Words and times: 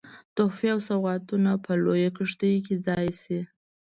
تحفې 0.35 0.67
او 0.73 0.79
سوغاتونه 0.89 1.51
په 1.65 1.71
لویه 1.83 2.09
کښتۍ 2.17 2.55
کې 2.65 2.75
ځای 2.87 3.07
سي. 3.21 3.39